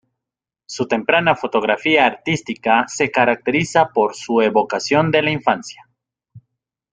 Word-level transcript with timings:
Su 0.65 0.87
temprana 0.87 1.35
fotografía 1.35 2.07
artística 2.07 2.85
se 2.87 3.11
caracteriza 3.11 3.89
por 3.93 4.15
su 4.15 4.41
evocación 4.41 5.11
de 5.11 5.21
la 5.21 5.29
infancia. 5.29 5.87